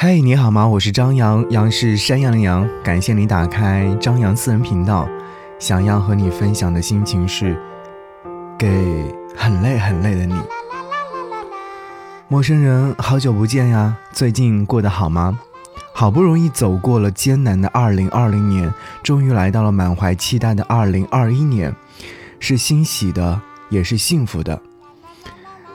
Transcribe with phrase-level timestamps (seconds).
[0.00, 0.64] 嘿，你好吗？
[0.64, 2.68] 我是张扬，杨是山羊的羊。
[2.84, 5.08] 感谢你打开张扬私人频道。
[5.58, 7.60] 想要和你分享的心情是，
[8.56, 10.36] 给很累很累的你。
[12.28, 15.36] 陌生人，好久不见呀，最近过得好吗？
[15.92, 18.72] 好不容易走过了艰难的二零二零年，
[19.02, 21.74] 终于来到了满怀期待的二零二一年，
[22.38, 24.62] 是欣喜的，也是幸福的。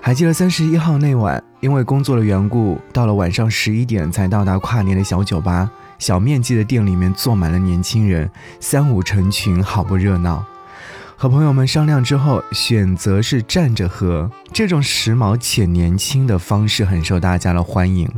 [0.00, 5.70] 还记得三十一号那晚，因为工作的缘故，到了晚上十一点才到达跨年的小酒吧。
[5.96, 10.44] 小面积的店里面坐满了年轻人，三五成群，好不热闹。
[11.16, 18.10] 和朋友们商量之后，选择是站着喝，这种时髦且年轻的方式很受大家的欢迎。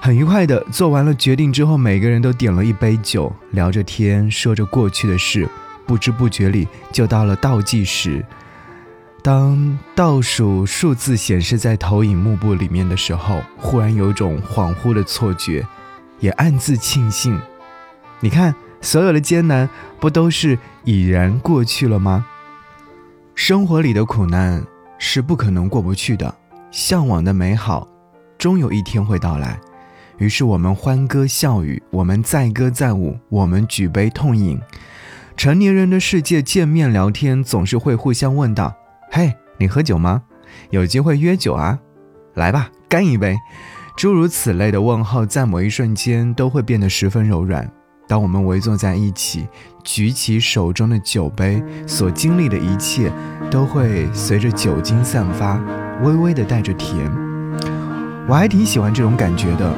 [0.00, 5.46] 很愉快的做完了决定之后，每个人都点了一杯酒，聊着天，说着过去的事，
[5.86, 8.24] 不知不觉里就到了倒计时。
[9.22, 15.66] 当倒数数字显示在投影幕布里面的时候，忽然有种恍惚的错觉，
[16.20, 17.38] 也暗自庆幸。
[18.20, 19.68] 你看，所有的艰难
[19.98, 22.26] 不都是已然过去了吗？
[23.34, 24.64] 生活里的苦难
[24.98, 26.34] 是不可能过不去的，
[26.70, 27.86] 向往的美好，
[28.38, 29.58] 终有一天会到来。
[30.18, 34.58] 于是我们欢歌笑语，我们载歌载舞，我们举杯痛饮。
[35.36, 38.76] 成年人的世界，见面聊天总是会互相问道。
[39.10, 40.22] 嘿，你喝酒吗？
[40.70, 41.78] 有机会约酒啊！
[42.34, 43.36] 来吧，干一杯！
[43.96, 47.68] 诸如此类的问候，在某一瞬间都会变得十分柔软。
[48.06, 49.48] 当我们围坐在一起，
[49.82, 53.12] 举起手中的酒杯，所经历的一切
[53.50, 55.60] 都会随着酒精散发，
[56.02, 57.10] 微微的带着甜。
[58.28, 59.74] 我还挺喜欢这种感觉的，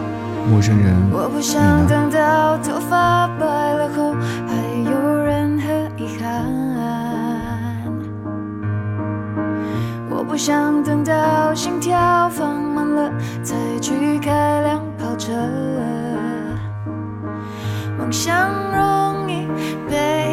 [0.47, 2.58] 陌生人，不想等到
[10.33, 13.12] 不想等到心跳放慢了，
[13.44, 15.30] 才去开辆跑车。
[17.98, 19.47] 梦想容易
[19.91, 20.31] 被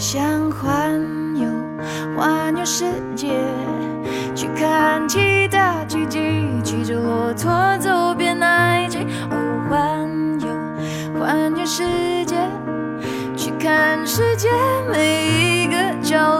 [0.00, 0.98] 想环
[1.36, 1.46] 游
[2.16, 3.28] 环游世界，
[4.34, 6.18] 去看其他奇迹，
[6.64, 9.00] 骑着骆驼走遍埃及，
[9.30, 9.36] 哦，
[9.68, 10.08] 环
[10.40, 10.48] 游，
[11.20, 11.84] 环游世
[12.24, 12.34] 界，
[13.36, 14.48] 去看世界
[14.90, 16.16] 每一个角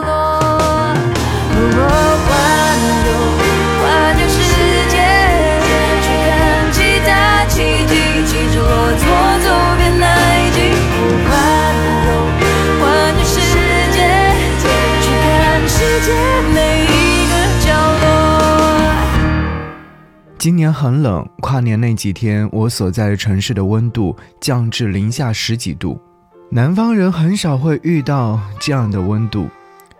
[20.41, 26.01] 今年很冷，跨年那几天，我所在的城市的温度降至零下十几度。
[26.49, 29.47] 南方人很少会遇到这样的温度，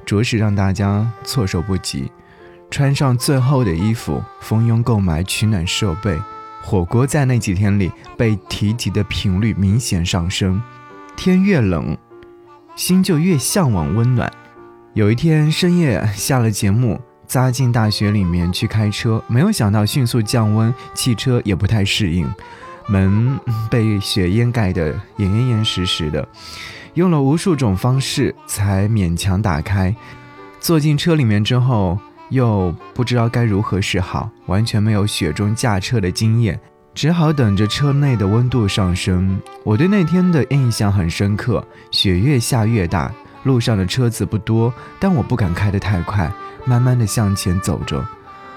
[0.04, 2.12] 着实让大家措手不及。
[2.72, 6.20] 穿上最厚的衣服，蜂拥购买取暖设备。
[6.64, 10.60] 火锅在那几天里被提及的频率明显上升。
[11.16, 11.96] 天越冷，
[12.76, 14.34] 心就越向往温暖。
[14.96, 17.00] 有一天深夜下了节目。
[17.32, 22.30] 扎进大雪里面去开车，没有想到迅速降温，汽车也不太适应，
[22.90, 23.40] 门
[23.70, 26.28] 被雪掩盖得严严严实实的，
[26.96, 29.96] 用了无数种方式才勉强打开。
[30.60, 31.98] 坐进车里面之后，
[32.32, 36.60] 又不知道该如何是好，完全没有雪中驾车的经验，
[36.94, 39.40] 只好等着车内的温度上升。
[39.64, 43.10] 我对那天的印象很深刻，雪越下越大，
[43.44, 46.32] 路上的车子不多，但我不敢开得太快。
[46.64, 48.06] 慢慢的向前走着，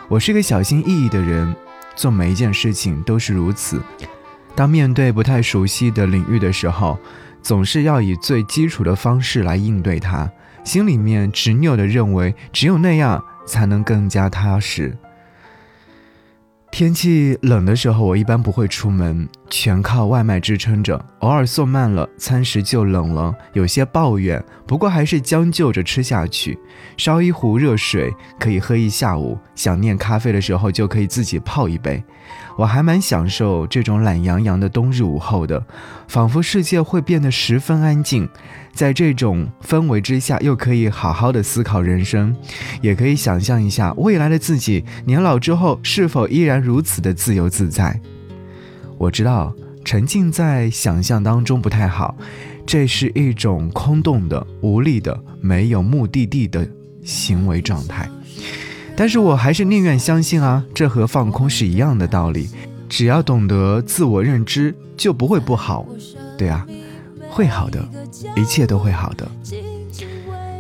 [0.09, 1.57] 我是个小心翼翼的人，
[1.97, 3.81] 做每一件事情都是如此。
[4.55, 6.99] 当面对不太熟悉的领域的时候，
[7.41, 10.31] 总是要以最基础的方式来应对它，
[10.65, 14.97] 心里面执拗的认为，只有那样才能更加踏实。
[16.71, 21.02] 天气冷的时候，我一般不会出门，全靠外卖支撑着。
[21.20, 26.58] 偶尔送慢了，餐食就冷了，有些抱怨，不过还是将就着吃下去。
[26.96, 32.02] 烧一壶热水可以喝一下午，想念咖啡的时候就可以自己泡一杯。
[32.56, 35.64] 我还蛮享受这种懒洋洋的冬日午后的，
[36.08, 38.29] 仿佛世界会变得十分安静。
[38.73, 42.35] 在这种氛围之下，又可以好好的思考人生，
[42.81, 48.00] 也可以想象一下未来的自己年老之后是否依然如此的自由自在。
[48.99, 49.55] 我知道
[49.85, 52.17] 沉浸在想象当中不太好，
[52.64, 56.67] 这是一种空洞的、无力的、没有目的地的
[57.02, 58.08] 行为状态。
[58.96, 62.49] 但是我还是宁愿相信啊，这和放空是一样的道理。
[62.88, 65.87] 只要懂得自我认知，就不会不好。
[66.38, 66.67] 对啊。
[67.31, 67.85] 会好的，
[68.37, 69.29] 一切都会好的。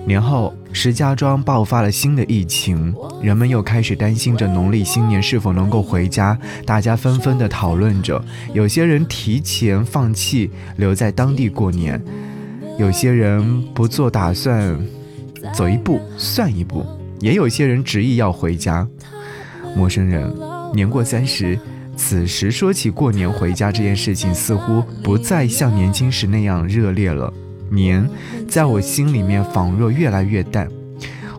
[0.06, 8.22] 年后，石家庄爆发了新的疫情，人们又开始担心着农历新年是否能够回家，大家纷纷的讨论着。
[8.52, 12.02] 有些人提前放弃留在当地过年，
[12.78, 14.78] 有些人不做打算，
[15.54, 16.84] 走一步算一步，
[17.20, 18.86] 也有些人执意要回家。
[19.74, 20.30] 陌生人，
[20.74, 21.58] 年过三十。
[21.96, 27.32] 此时说起过年回家这件事情，似乎不再像年轻时那样热烈了。
[27.74, 28.08] 年，
[28.48, 30.68] 在我心里面仿若越来越淡。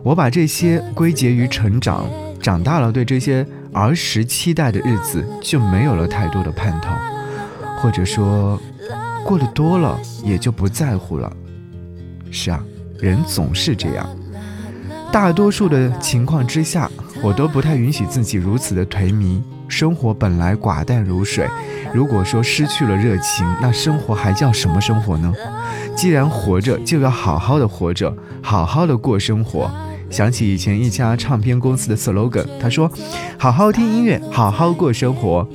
[0.02, 2.08] 我把这些归结于成长，
[2.40, 6.90] 长大了，对这些儿时期待的日子就没有了太多的盼头，
[7.78, 8.60] 或者说，
[9.24, 11.32] 过得多了也就不在乎了。
[12.30, 12.62] 是啊，
[13.00, 14.08] 人总是这样。
[15.10, 16.90] 大多数的情况之下，
[17.22, 19.40] 我都不太允许自己如此的颓靡。
[19.68, 21.48] 生活本来寡淡如水，
[21.96, 25.32] 如果说失去了热情，那生活还叫什么生活呢？
[25.96, 29.70] 既然活着，就要好好的活着，好好的过生活。
[30.10, 32.92] 想起以前一家唱片公司的 slogan，他说
[33.40, 35.48] ：“好好听音乐，好好过生活。”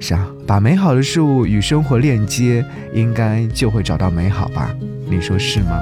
[0.00, 4.74] 是啊，把美好的事物与生活链接，应该就会找到美好吧？
[5.08, 5.78] 你说是吗？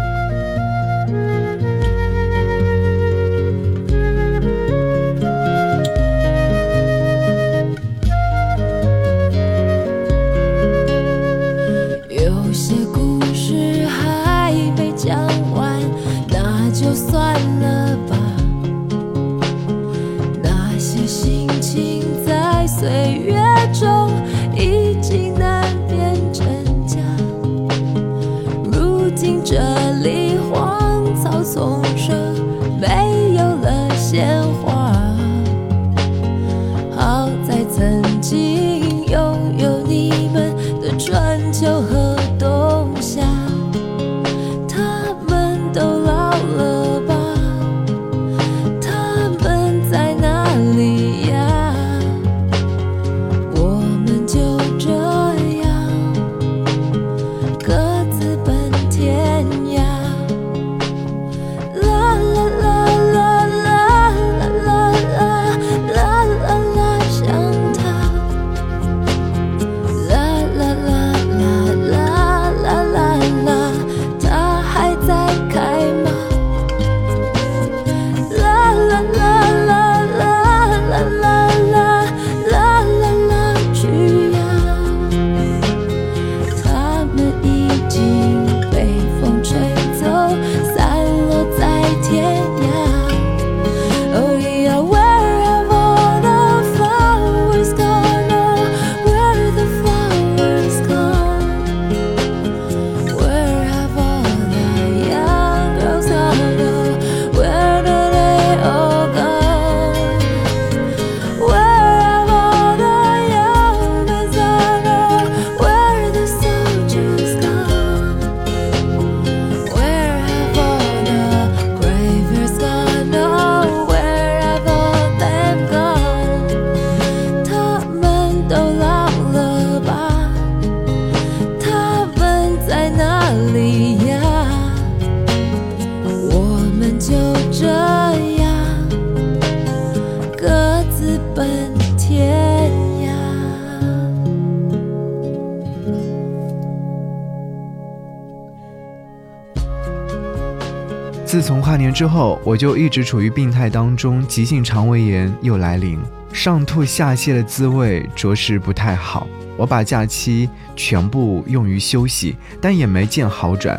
[151.42, 155.98] 自从跨年之后，我就一直处于病态当中，急性肠胃炎又来临，
[156.32, 159.26] 上吐下泻的滋味着实不太好。
[159.56, 163.76] 我把假期全部用于休息，但也没见好转，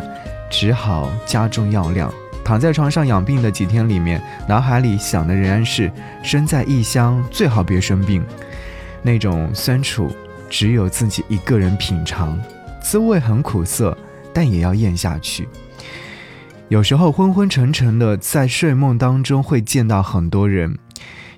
[0.52, 2.14] 只好加重药量。
[2.44, 5.90] 躺在床上养病的几天里面，脑海里想的仍然是
[6.22, 8.22] 身在异乡最好别生病，
[9.02, 10.14] 那种酸楚
[10.50, 12.38] 只有自己一个人品尝，
[12.82, 13.98] 滋味很苦涩，
[14.34, 15.48] 但也要咽下去。
[16.74, 20.76] 有时候昏昏沉沉的在睡梦当中会见到很多人，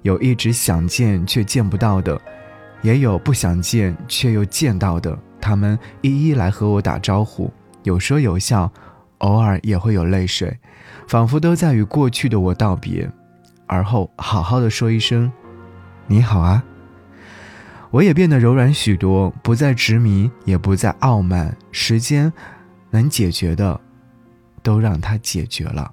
[0.02, 2.18] 有一直想见却见不到的，
[2.82, 7.52] 也有不想见却又见到的，他们一一来和我打招呼，
[7.84, 8.72] 有说有笑，
[9.18, 10.58] 偶尔也会有泪水。
[11.06, 13.12] 仿佛都在与过去的我道别，
[13.68, 15.30] 而后好好的说一声
[16.08, 16.64] “你好啊”。
[17.92, 21.58] 我也变得柔软许多，不再执迷，也不再傲慢。
[21.74, 22.32] 时间
[22.92, 23.82] 能解决的，
[24.66, 25.90] 都让他解决了。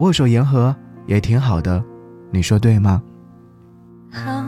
[0.00, 0.76] 握手言和
[1.06, 1.82] 也挺好的，
[2.30, 3.02] 你说对吗？
[4.12, 4.47] 好。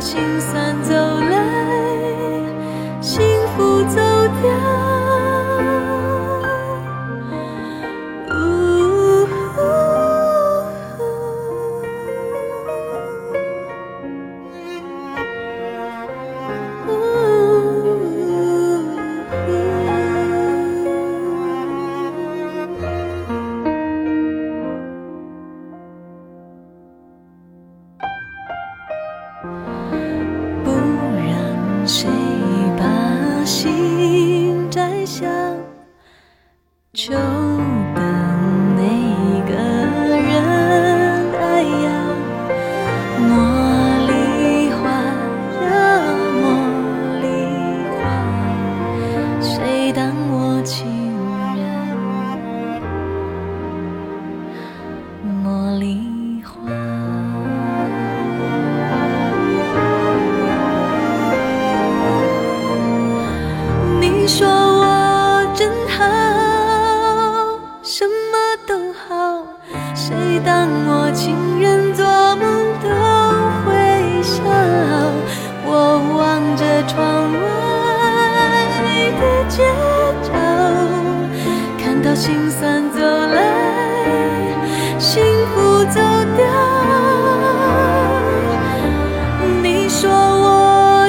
[0.00, 1.36] 心酸走来，
[3.00, 3.20] 幸
[3.56, 3.96] 福走
[4.40, 4.48] 掉。
[31.88, 32.06] 谁
[32.76, 35.26] 把心摘下？
[36.92, 37.14] 就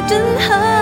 [0.10, 0.78] 真好